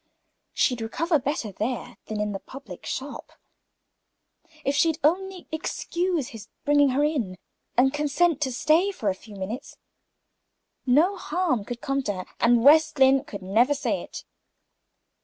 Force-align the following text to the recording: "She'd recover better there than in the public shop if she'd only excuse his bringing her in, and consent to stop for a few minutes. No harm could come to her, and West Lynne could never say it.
"She'd 0.53 0.81
recover 0.81 1.19
better 1.19 1.51
there 1.51 1.95
than 2.07 2.19
in 2.19 2.31
the 2.31 2.39
public 2.39 2.87
shop 2.87 3.33
if 4.65 4.73
she'd 4.75 4.97
only 5.03 5.47
excuse 5.51 6.29
his 6.29 6.47
bringing 6.65 6.89
her 6.89 7.03
in, 7.03 7.37
and 7.77 7.93
consent 7.93 8.41
to 8.41 8.51
stop 8.51 8.95
for 8.95 9.09
a 9.09 9.13
few 9.13 9.35
minutes. 9.35 9.77
No 10.87 11.17
harm 11.17 11.63
could 11.65 11.81
come 11.81 12.01
to 12.01 12.13
her, 12.13 12.25
and 12.39 12.63
West 12.63 12.97
Lynne 12.97 13.23
could 13.25 13.43
never 13.43 13.75
say 13.75 14.01
it. 14.01 14.25